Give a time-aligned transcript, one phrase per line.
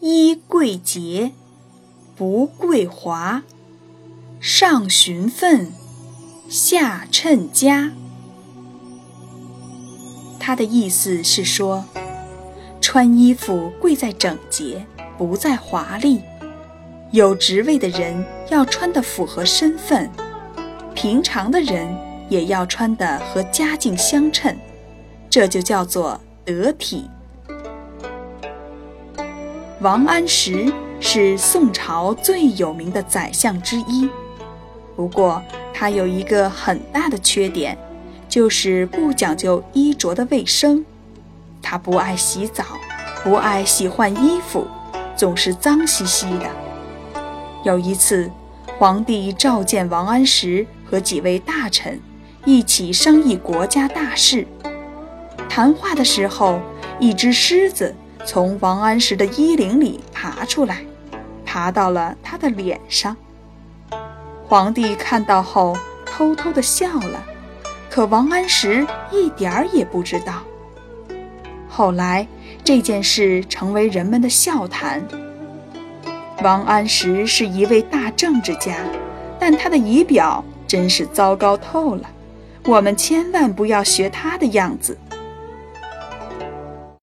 [0.00, 1.32] 衣贵洁，
[2.14, 3.42] 不贵华；
[4.40, 5.72] 上循分，
[6.48, 7.92] 下称家。
[10.38, 11.84] 他的意思是说，
[12.80, 14.86] 穿衣服贵在整洁，
[15.16, 16.20] 不在华丽。
[17.10, 20.10] 有职位的人要穿得符合身份，
[20.94, 21.88] 平常的人
[22.28, 24.54] 也要穿得和家境相称，
[25.30, 27.08] 这就叫做得体。
[29.80, 34.08] 王安石是宋朝最有名的宰相之一，
[34.96, 35.42] 不过
[35.74, 37.76] 他有一个很大的缺点。
[38.28, 40.84] 就是不讲究衣着的卫生，
[41.62, 42.64] 他不爱洗澡，
[43.22, 44.66] 不爱洗换衣服，
[45.16, 46.46] 总是脏兮兮的。
[47.62, 48.30] 有一次，
[48.78, 51.98] 皇帝召见王安石和几位大臣，
[52.44, 54.46] 一起商议国家大事。
[55.48, 56.60] 谈话的时候，
[56.98, 57.94] 一只狮子
[58.26, 60.84] 从王安石的衣领里爬出来，
[61.44, 63.16] 爬到了他的脸上。
[64.44, 67.24] 皇帝看到后，偷偷地笑了。
[67.88, 70.42] 可王安石一点儿也不知道。
[71.68, 72.26] 后来
[72.64, 75.00] 这件事成为人们的笑谈。
[76.42, 78.76] 王安石是一位大政治家，
[79.38, 82.10] 但他的仪表真是糟糕透了。
[82.64, 84.98] 我们千万不要学他的样子。